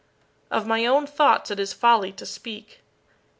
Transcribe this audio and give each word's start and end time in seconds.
Of 0.49 0.65
my 0.65 0.87
own 0.87 1.05
thoughts 1.05 1.51
it 1.51 1.59
is 1.59 1.73
folly 1.73 2.11
to 2.13 2.25
speak. 2.25 2.81